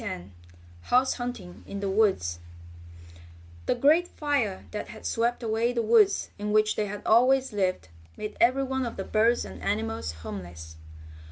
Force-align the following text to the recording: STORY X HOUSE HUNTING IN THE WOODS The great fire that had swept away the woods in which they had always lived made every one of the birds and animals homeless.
STORY 0.03 0.13
X 0.15 0.23
HOUSE 0.85 1.13
HUNTING 1.13 1.63
IN 1.67 1.79
THE 1.79 1.87
WOODS 1.87 2.39
The 3.67 3.75
great 3.75 4.07
fire 4.07 4.65
that 4.71 4.87
had 4.87 5.05
swept 5.05 5.43
away 5.43 5.73
the 5.73 5.83
woods 5.83 6.31
in 6.39 6.51
which 6.51 6.75
they 6.75 6.87
had 6.87 7.03
always 7.05 7.53
lived 7.53 7.89
made 8.17 8.35
every 8.41 8.63
one 8.63 8.87
of 8.87 8.97
the 8.97 9.03
birds 9.03 9.45
and 9.45 9.61
animals 9.61 10.13
homeless. 10.23 10.77